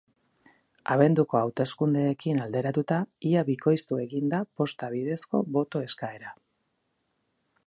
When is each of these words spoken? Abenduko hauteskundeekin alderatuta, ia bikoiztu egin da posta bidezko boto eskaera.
Abenduko 0.95 1.39
hauteskundeekin 1.41 2.41
alderatuta, 2.47 2.99
ia 3.33 3.45
bikoiztu 3.53 4.03
egin 4.07 4.35
da 4.35 4.43
posta 4.61 4.93
bidezko 4.97 5.47
boto 5.59 5.87
eskaera. 5.91 6.37